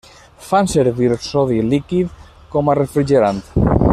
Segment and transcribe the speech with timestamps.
[0.45, 2.17] Fan servir sodi líquid
[2.57, 3.45] com a refrigerant.